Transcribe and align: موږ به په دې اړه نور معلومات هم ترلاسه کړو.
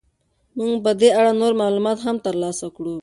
موږ 0.57 0.73
به 0.83 0.91
په 0.93 0.97
دې 0.99 1.09
اړه 1.19 1.31
نور 1.41 1.53
معلومات 1.61 1.97
هم 2.01 2.15
ترلاسه 2.25 2.67
کړو. 2.75 2.95